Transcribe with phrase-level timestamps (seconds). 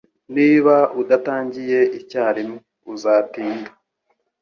[0.35, 2.59] Niba udatangiye icyarimwe,
[2.93, 3.69] uzatinda.